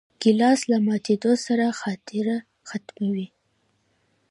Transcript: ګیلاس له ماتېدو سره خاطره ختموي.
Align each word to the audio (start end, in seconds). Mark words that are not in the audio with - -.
ګیلاس 0.21 0.61
له 0.71 0.77
ماتېدو 0.85 1.33
سره 1.45 1.65
خاطره 1.81 2.35
ختموي. 2.69 3.27